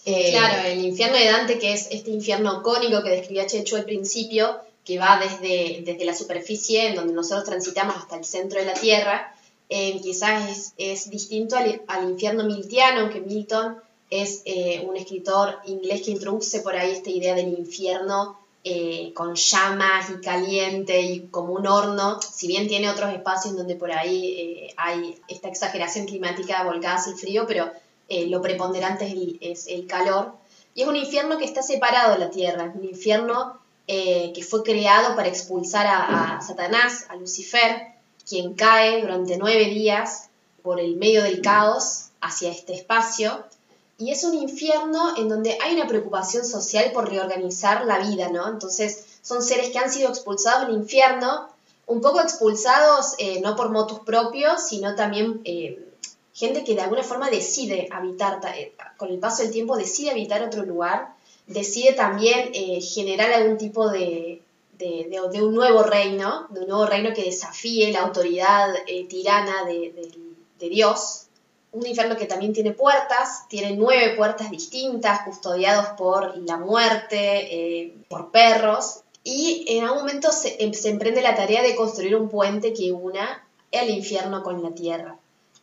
[0.07, 3.85] Eh, claro, el infierno de Dante, que es este infierno cónico que describía Chechu al
[3.85, 8.65] principio, que va desde, desde la superficie en donde nosotros transitamos hasta el centro de
[8.65, 9.35] la Tierra,
[9.69, 13.77] eh, quizás es, distinto al, infierno miltiano, que Milton
[14.11, 19.35] es eh, un escritor inglés que introduce por ahí esta idea del infierno eh, con
[19.35, 24.69] llamas y caliente y como un horno, si bien tiene otros espacios donde por ahí
[24.77, 27.71] hay esta exageración climática volcada hacia el frío, pero
[28.27, 30.35] lo preponderante es el, calor.
[30.75, 34.63] Y es un infierno que está separado de la tierra, es un infierno que fue
[34.63, 37.91] creado para expulsar a Satanás, a Lucifer,
[38.29, 40.29] quien cae durante nueve días
[40.63, 43.45] por el medio del caos hacia este espacio.
[44.01, 48.49] Y es un infierno en donde hay una preocupación social por reorganizar la vida, ¿no?
[48.49, 51.51] Entonces son seres que han sido expulsados del infierno,
[51.87, 55.87] un poco expulsados eh, no por motus propios, sino también eh,
[56.33, 60.43] gente que de alguna forma decide habitar, eh, con el paso del tiempo decide habitar
[60.43, 61.13] otro lugar,
[61.47, 64.41] decide también generar algún tipo de,
[64.79, 68.73] de, un nuevo reino, de un nuevo reino que desafíe la autoridad
[69.09, 69.93] tirana de,
[70.59, 71.27] Dios.
[71.73, 77.95] Un infierno que también tiene puertas, tiene nueve puertas distintas, custodiados por la muerte, eh,
[78.09, 82.29] por perros, y en algún momento se, em, se emprende la tarea de construir un
[82.29, 85.17] puente que una el infierno con la tierra.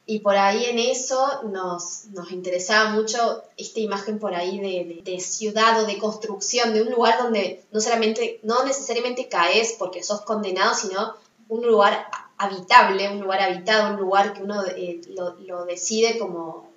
[0.09, 5.19] Y por ahí en eso nos, nos interesaba mucho esta imagen por ahí de, de,
[5.19, 10.21] ciudad o de construcción, de un lugar donde no solamente, no necesariamente caes porque sos
[10.21, 11.15] condenado, sino
[11.49, 12.07] un lugar
[12.38, 16.69] habitable, un lugar habitado, un lugar que uno eh, lo, lo, decide como,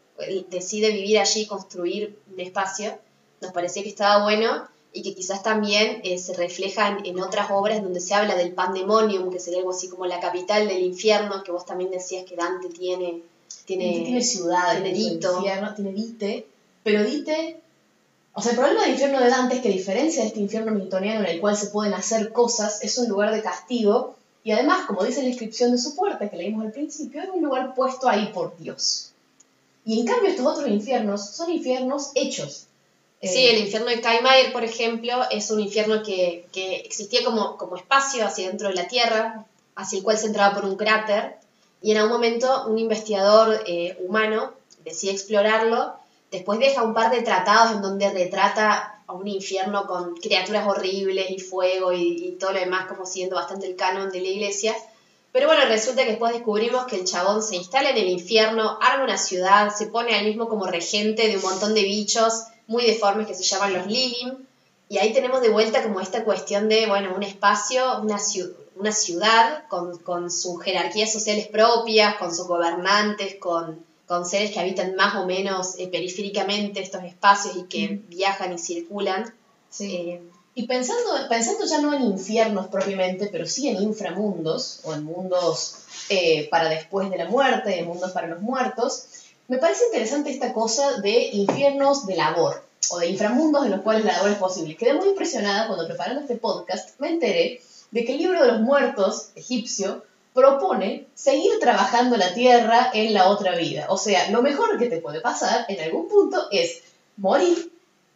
[0.48, 2.98] decide vivir allí, construir un espacio.
[3.40, 7.82] Nos parecía que estaba bueno y que quizás también eh, se reflejan en otras obras
[7.82, 11.52] donde se habla del pandemonium, que sería algo así como la capital del infierno, que
[11.52, 13.22] vos también decías que Dante tiene...
[13.64, 15.44] Tiene, tiene ciudad, tiene Dito.
[15.76, 16.46] tiene Dite,
[16.82, 17.60] pero Dite...
[18.32, 20.72] O sea, el problema del infierno de Dante es que a diferencia de este infierno
[20.72, 24.86] miltoniano en el cual se pueden hacer cosas, es un lugar de castigo y además,
[24.86, 28.08] como dice la inscripción de su puerta que leímos al principio, es un lugar puesto
[28.08, 29.12] ahí por Dios.
[29.84, 32.66] Y en cambio estos otros infiernos son infiernos hechos,
[33.22, 36.46] Sí, el infierno de Kaimair, por ejemplo, es un infierno que,
[36.84, 39.44] existía como, como espacio hacia dentro de la Tierra,
[39.76, 41.36] hacia el cual se entraba por un cráter,
[41.82, 45.94] y en algún momento un investigador eh, humano decide explorarlo,
[46.30, 51.30] después deja un par de tratados en donde retrata a un infierno con criaturas horribles
[51.30, 54.74] y fuego y, todo lo demás como siendo bastante el canon de la iglesia,
[55.32, 59.04] pero bueno, resulta que después descubrimos que el chabón se instala en el infierno, arma
[59.04, 63.28] una ciudad, se pone ahí mismo como regente de un montón de bichos muy deformes
[63.28, 64.46] que se llaman los Lilim.
[64.88, 68.18] Y ahí tenemos de vuelta como esta cuestión de, bueno, un espacio, una,
[68.74, 74.58] una ciudad con, con, sus jerarquías sociales propias, con sus gobernantes, con, con seres que
[74.58, 79.32] habitan más o menos eh, periféricamente estos espacios y que viajan y circulan.
[79.68, 79.84] Sí.
[79.94, 80.22] Eh,
[80.56, 85.76] y pensando, pensando ya no en infiernos propiamente, pero sí en inframundos o en mundos
[86.08, 89.06] eh, para después de la muerte, en mundos para los muertos,
[89.46, 94.04] me parece interesante esta cosa de infiernos de labor o de inframundos en los cuales
[94.04, 94.76] la labor es posible.
[94.76, 98.60] Quedé muy impresionada cuando preparando este podcast me enteré de que el libro de los
[98.60, 100.02] muertos egipcio
[100.34, 103.86] propone seguir trabajando la tierra en la otra vida.
[103.88, 106.82] O sea, lo mejor que te puede pasar en algún punto es
[107.16, 107.72] morir,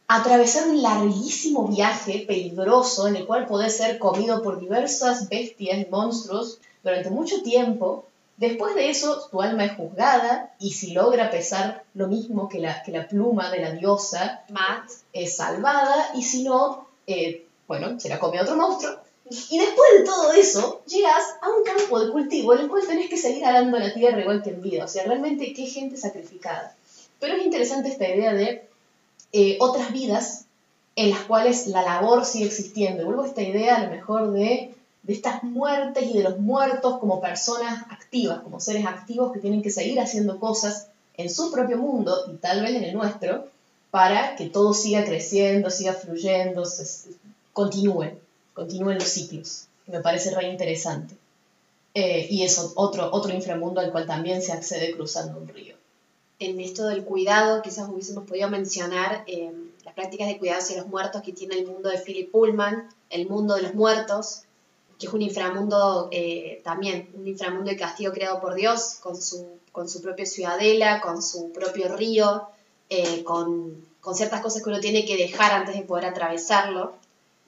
[0.06, 5.90] atravesar un larguísimo viaje peligroso en el cual podés ser comido por diversas bestias y
[5.90, 11.84] monstruos durante mucho tiempo, Después de eso, tu alma es juzgada y si logra pesar
[11.94, 14.90] lo mismo que la, que la pluma de la diosa, Matt.
[15.12, 19.03] es salvada y si no, eh, bueno, se la come otro monstruo.
[19.30, 23.08] Y después de todo eso, llegas a un campo de cultivo en el cual tenés
[23.08, 24.84] que seguir arando la tierra igual que en vida.
[24.84, 26.76] O sea, realmente qué gente sacrificada.
[27.20, 28.68] Pero es interesante esta idea de
[29.32, 30.44] eh, otras vidas
[30.96, 33.02] en las cuales la labor sigue existiendo.
[33.02, 34.74] Y vuelvo a esta idea a lo mejor de
[35.06, 39.70] estas muertes y de los muertos como personas activas, como seres activos que tienen que
[39.70, 43.46] seguir haciendo cosas en su propio mundo y tal vez en el nuestro,
[43.90, 47.10] para que todo siga creciendo, siga fluyendo, se,
[47.52, 48.18] continúen,
[48.54, 49.66] continúen los ciclos.
[49.86, 51.14] Me parece re interesante.
[51.92, 55.76] Eh, y es otro, otro inframundo al cual también se accede cruzando un río.
[56.38, 59.52] En esto del cuidado, quizás hubiésemos podido mencionar eh,
[59.84, 63.28] las prácticas de cuidado hacia los muertos que tiene el mundo de Philip Pullman, el
[63.28, 64.42] mundo de los muertos,
[64.98, 69.46] que es un inframundo eh, también, un inframundo de castigo creado por Dios, con su,
[69.72, 72.48] con su propia ciudadela, con su propio río,
[72.88, 76.94] eh, con, ciertas cosas que uno tiene que dejar antes de poder atravesarlo.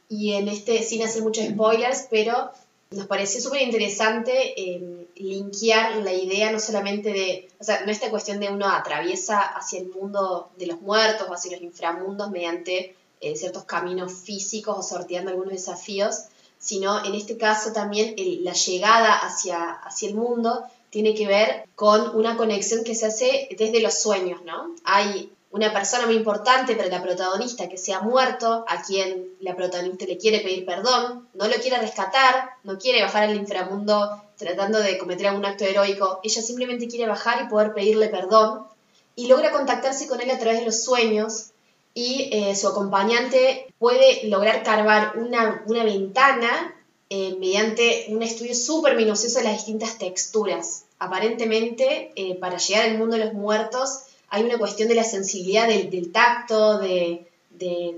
[0.08, 2.50] Y en este, sin hacer muchos spoilers, pero
[2.90, 8.10] nos pareció súper interesante eh, linkear la idea no solamente de, o sea, no esta
[8.10, 12.94] cuestión de uno atraviesa hacia el mundo de los muertos o hacia los inframundos mediante
[13.34, 16.26] ciertos caminos físicos o sorteando algunos desafíos,
[16.58, 22.16] sino en este caso también la llegada hacia, hacia el mundo tiene que ver con
[22.16, 24.74] una conexión que se hace desde los sueños, ¿no?
[24.84, 29.56] Hay una persona muy importante para la protagonista que se ha muerto, a quien la
[29.56, 34.78] protagonista le quiere pedir perdón, no lo quiere rescatar, no quiere bajar al inframundo tratando
[34.80, 38.66] de cometer algún acto heroico, ella simplemente quiere bajar y poder pedirle perdón
[39.14, 41.52] y logra contactarse con él a través de los sueños
[41.94, 46.74] y eh, su acompañante puede lograr carvar una, ventana
[47.08, 50.84] eh, mediante un estudio súper minucioso de las distintas texturas.
[50.98, 55.68] Aparentemente, eh, para llegar al mundo de los muertos, hay una cuestión de la sensibilidad
[55.68, 57.26] del, tacto, de,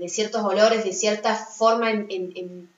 [0.07, 2.69] ciertos olores, de cierta forma en,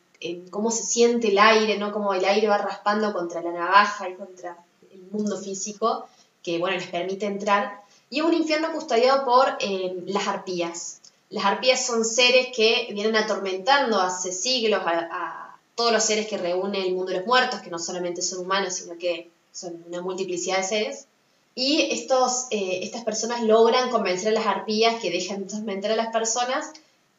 [0.50, 1.92] cómo se siente el aire, ¿no?
[1.92, 4.58] Cómo el aire va raspando contra la navaja y contra
[4.92, 6.08] el mundo físico,
[6.44, 7.82] que, bueno, les permite entrar.
[8.10, 9.58] Y es un infierno custodiado por
[10.06, 11.02] las arpías.
[11.30, 16.86] Las arpías son seres que vienen atormentando hace siglos a, todos los seres que reúne
[16.86, 20.58] el mundo de los muertos, que no solamente son humanos, sino que son una multiplicidad
[20.58, 21.08] de seres.
[21.54, 26.14] Y estos, eh, estas personas logran convencer a las arpías que dejen atormentar a las
[26.14, 26.72] personas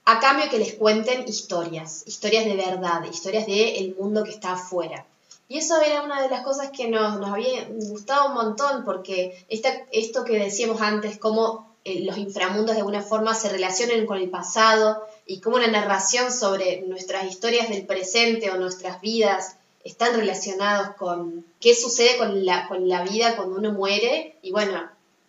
[0.05, 5.07] a cambio que les cuenten historias, historias de verdad, historias del mundo que está afuera.
[5.49, 9.45] Y eso era una de las cosas que nos, nos había gustado un montón, porque
[9.49, 14.19] esta, esto que decíamos antes, cómo eh, los inframundos de alguna forma se relacionen con
[14.19, 20.15] el pasado y cómo la narración sobre nuestras historias del presente o nuestras vidas están
[20.15, 24.83] relacionados con qué sucede con la, con la vida cuando uno muere y bueno,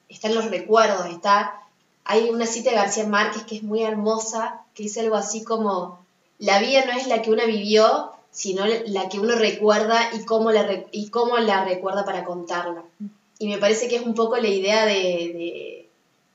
[0.10, 1.60] están los recuerdos, está...
[2.06, 6.06] Hay una cita de García Márquez que es muy hermosa, que dice algo así como,
[6.38, 10.52] la vida no es la que uno vivió, sino la que uno recuerda y cómo
[10.52, 12.84] la, y cómo la recuerda para contarla.
[13.40, 15.83] Y me parece que es un poco la idea de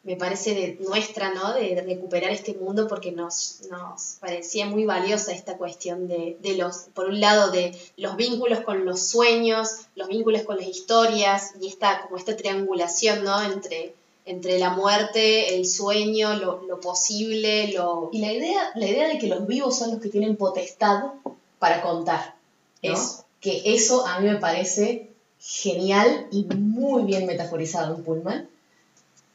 [0.05, 1.55] me parece de nuestra, ¿no?
[1.55, 6.87] De recuperar este mundo porque nos, nos parecía muy valiosa esta cuestión de, de, los,
[6.95, 11.69] por un lado, de los vínculos con los sueños, los vínculos con las historias y
[11.69, 13.43] esta, como esta triangulación, ¿no?
[13.43, 18.09] Entre, entre la muerte, el sueño, lo, lo posible, lo...
[18.13, 21.05] Y la idea, la idea de que los vivos son los que tienen potestad
[21.59, 22.37] para contar,
[22.83, 28.49] es que eso a mí me parece genial y muy bien metaforizado en Pullman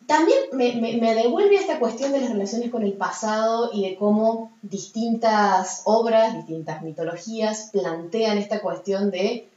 [0.08, 3.96] también me, me, devuelve a esta cuestión de las relaciones con el pasado y de
[3.96, 9.48] cómo distintas obras, distintas mitologías plantean esta cuestión de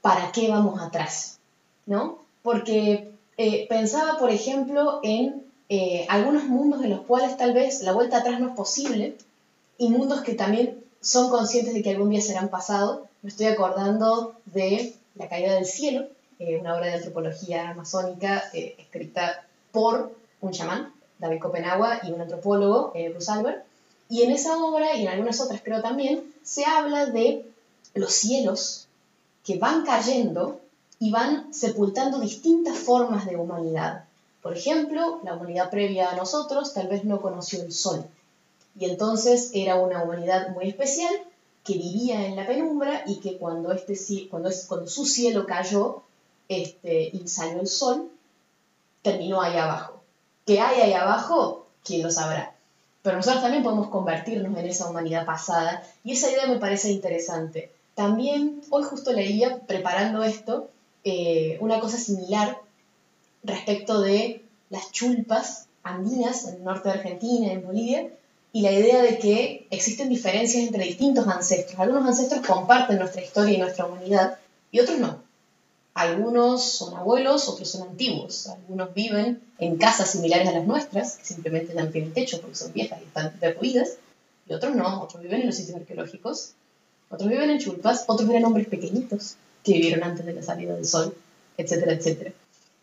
[0.00, 1.38] para qué vamos atrás,
[1.86, 2.18] ¿no?
[2.42, 7.92] Porque eh, pensaba, por ejemplo, en eh, algunos mundos en los cuales tal vez la
[7.92, 9.16] vuelta atrás no es posible
[9.78, 13.06] y mundos que también son conscientes de que algún día serán pasado.
[13.22, 16.06] Me estoy acordando de La caída del cielo,
[16.38, 22.92] eh, una obra de antropología amazónica escrita por un chamán, David Copenagua, y un antropólogo,
[22.94, 23.64] eh, Bruce Albert.
[24.08, 27.44] Y en esa obra, y en algunas otras creo también, se habla de
[27.94, 28.86] los cielos
[29.44, 30.60] que van cayendo
[30.98, 34.04] y van sepultando distintas formas de humanidad.
[34.42, 38.06] Por ejemplo, la humanidad previa a nosotros tal vez no conoció el sol.
[38.78, 41.14] Y entonces era una humanidad muy especial
[41.64, 46.02] que vivía en la penumbra y que cuando, este, cuando, cuando su cielo cayó
[46.48, 48.10] este, y salió el sol,
[49.04, 50.02] terminó ahí abajo.
[50.46, 51.66] ¿Qué hay ahí abajo?
[51.84, 52.54] ¿Quién lo sabrá?
[53.02, 57.70] Pero nosotros también podemos convertirnos en esa humanidad pasada y esa idea me parece interesante.
[57.94, 60.70] También hoy justo leía, preparando esto,
[61.04, 62.58] eh, una cosa similar
[63.42, 68.08] respecto de las chulpas andinas en el norte de Argentina, en Bolivia,
[68.54, 71.78] y la idea de que existen diferencias entre distintos ancestros.
[71.78, 74.38] Algunos ancestros comparten nuestra historia y nuestra humanidad
[74.72, 75.23] y otros no.
[75.94, 78.48] Algunos son abuelos, otros son antiguos.
[78.48, 82.56] Algunos viven en casas similares a las nuestras, que simplemente dan pie el techo porque
[82.56, 83.96] son viejas y están derruidas.
[84.48, 86.54] Y otros no, otros viven en los sitios arqueológicos.
[87.10, 90.84] Otros viven en chulpas, otros eran hombres pequeñitos que vivieron antes de la salida del
[90.84, 91.14] sol,
[91.56, 92.32] etcétera, etcétera.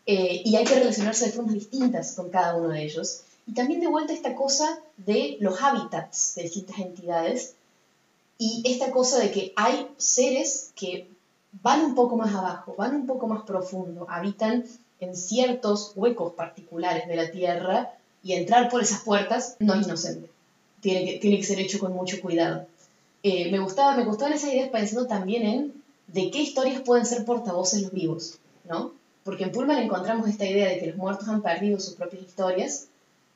[0.06, 3.20] Eh, y hay que relacionarse de formas distintas con cada uno de ellos.
[3.46, 7.54] Y también de vuelta esta cosa de los hábitats de distintas entidades
[8.38, 11.08] y esta cosa de que hay seres que
[11.60, 14.64] van un poco más abajo, van un poco más profundo, habitan
[15.00, 17.92] en ciertos huecos particulares de la Tierra
[18.22, 20.30] y entrar por esas puertas no es inocente.
[20.80, 22.66] Tiene que, tiene que ser hecho con mucho cuidado.
[23.22, 27.24] Eh, me, gustaba, me gustaban esas ideas pensando también en de qué historias pueden ser
[27.24, 28.38] portavoces los vivos,
[28.68, 28.92] ¿no?
[29.24, 32.88] Porque en Pullman encontramos esta idea de que los muertos han perdido sus propias historias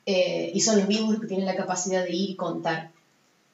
[0.05, 2.91] eh, y son los vivos los que tienen la capacidad de ir y contar.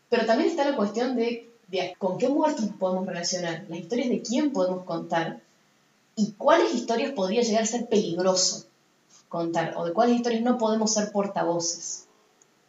[0.10, 1.50] Pero también está la cuestión de
[1.98, 5.42] con qué muertos nos podemos relacionar, las historias de quién podemos contar
[6.16, 8.66] y cuáles historias podría llegar a ser peligroso
[9.30, 12.06] contar o de cuáles historias no podemos ser portavoces,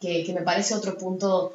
[0.01, 1.53] que, me parece otro punto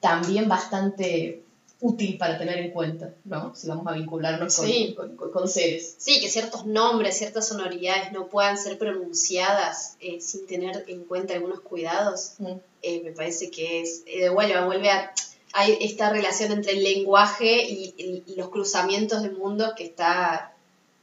[0.00, 1.42] también bastante
[1.82, 3.54] útil para tener en cuenta, ¿no?
[3.56, 4.94] Si vamos a vincularnos con, Sí.
[4.94, 5.94] con- con- con seres.
[5.96, 11.32] Sí, que ciertos nombres, ciertas sonoridades no puedan ser pronunciadas eh, sin tener en cuenta
[11.32, 12.46] algunos cuidados, Mm.
[12.82, 14.66] eh, me parece que es, eh, vuelve a,
[15.52, 20.54] hay esta relación entre el lenguaje y, los cruzamientos de mundos que está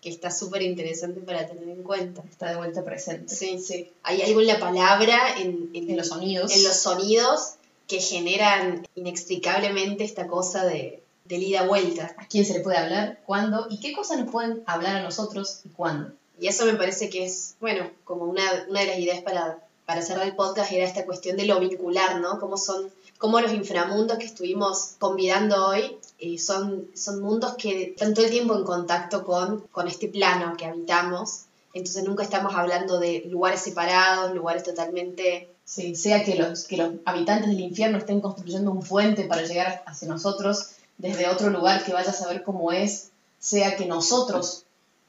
[0.01, 2.23] que está súper interesante para tener en cuenta.
[2.29, 3.35] Está de vuelta presente.
[3.35, 3.89] Sí, sí.
[4.03, 6.55] Hay algo en la palabra, en, en- En los sonidos.
[6.55, 7.55] en los sonidos,
[7.87, 12.15] que generan inextricablemente esta cosa de, del ida-vuelta.
[12.17, 13.19] ¿A quién se le puede hablar?
[13.25, 13.67] ¿Cuándo?
[13.69, 16.11] ¿Y qué cosas nos pueden hablar a nosotros y cuándo?
[16.39, 19.57] Y eso me parece que es, bueno, como una, una de las ideas para,
[19.87, 22.41] para cerrar el podcast era esta cuestión de lo vincular, ¿no?
[22.41, 28.13] Cómo son, cómo los inframundos que estuvimos convidando hoy eh, son, son mundos que están
[28.13, 31.43] todo el tiempo en contacto con, con este plano que habitamos.
[31.73, 35.53] Entonces nunca estamos hablando de lugares separados, lugares totalmente...
[35.63, 39.83] Sí, sea que los, que los habitantes del infierno estén construyendo un puente para llegar
[39.85, 44.65] hacia nosotros desde otro lugar que vaya a saber cómo es, sea que nosotros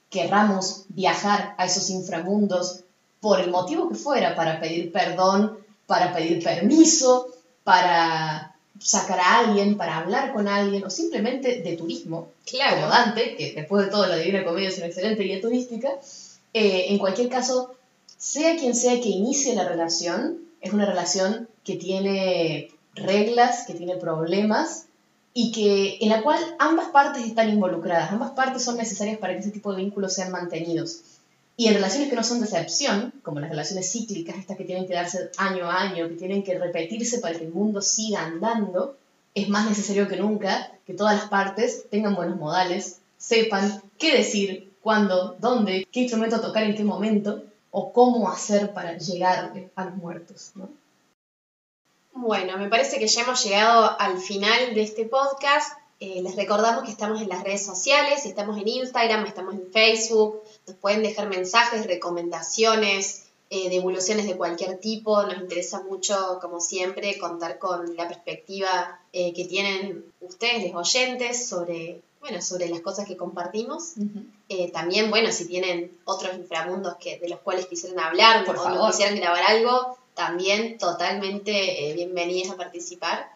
[0.08, 2.84] querramos viajar a esos inframundos
[3.20, 7.28] por el motivo que fuera, para pedir perdón, para pedir permiso,
[7.64, 13.52] para sacar a alguien, para hablar con alguien, o simplemente de turismo, como Dante, que
[13.54, 15.88] después de todo la Divina Comedia es una excelente guía turística,
[16.54, 17.74] eh, en cualquier caso,
[18.16, 23.96] sea quien sea que inicie la relación, es una relación que tiene reglas, que tiene
[23.96, 24.86] problemas
[25.34, 29.40] y que en la cual ambas partes están involucradas, ambas partes son necesarias para que
[29.40, 31.02] ese tipo de vínculos sean mantenidos.
[31.60, 34.86] Y en relaciones que no son de excepción, como las relaciones cíclicas, estas que tienen
[34.86, 38.96] que darse año a año, que tienen que repetirse para que el mundo siga andando,
[39.34, 44.72] es más necesario que nunca que todas las partes tengan buenos modales, sepan qué decir,
[44.80, 47.42] cuándo, dónde, qué instrumento tocar en qué momento,
[47.72, 50.52] o cómo hacer para llegar a los muertos.
[50.54, 50.68] ¿no?
[52.12, 55.76] Bueno, me parece que ya hemos llegado al final de este podcast.
[55.98, 60.40] Eh, les recordamos que estamos en las redes sociales, estamos en Instagram, estamos en Facebook,
[60.68, 65.22] nos pueden dejar mensajes, recomendaciones, eh, devoluciones de cualquier tipo.
[65.22, 71.48] Nos interesa mucho, como siempre, contar con la perspectiva eh, que tienen ustedes, los oyentes,
[71.48, 73.94] sobre, bueno, sobre las cosas que compartimos.
[74.48, 78.62] Eh, también, bueno, si tienen otros inframundos que, de los cuales quisieran hablar Por o
[78.62, 78.78] favor.
[78.78, 83.30] nos quisieran grabar algo, también totalmente eh, bienvenidas a participar.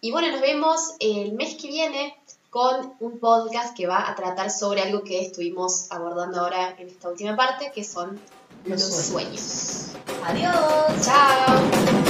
[0.00, 2.16] Y bueno, nos vemos el mes que viene
[2.50, 7.08] con un podcast que va a tratar sobre algo que estuvimos abordando ahora en esta
[7.08, 8.18] última parte, que son
[8.64, 9.92] los, Los sueños.
[10.24, 11.04] Adiós.
[11.04, 12.07] Chao.